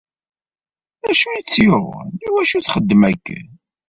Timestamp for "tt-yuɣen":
1.41-2.09